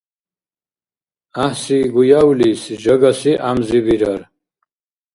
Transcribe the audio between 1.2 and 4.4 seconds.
ГӀяхӀси гуявлис жагаси гӀямзи бирар.